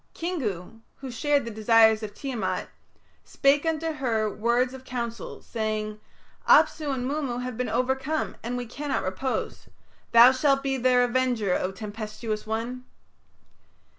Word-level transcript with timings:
Kingu, 0.15 0.81
who 0.95 1.11
shared 1.11 1.45
the 1.45 1.51
desires 1.51 2.01
of 2.01 2.15
Tiamat, 2.15 2.69
spake 3.23 3.67
unto 3.67 3.85
her 3.93 4.27
words 4.27 4.73
of 4.73 4.83
counsel, 4.83 5.43
saying, 5.43 5.99
"Apsu 6.49 6.89
and 6.91 7.07
Mummu 7.07 7.43
have 7.43 7.55
been 7.55 7.69
overcome 7.69 8.35
and 8.41 8.57
we 8.57 8.65
cannot 8.65 9.03
repose. 9.03 9.67
Thou 10.11 10.31
shalt 10.31 10.63
be 10.63 10.75
their 10.77 11.03
Avenger, 11.03 11.53
O 11.53 11.71
Tempestuous 11.71 12.47
One." 12.47 12.83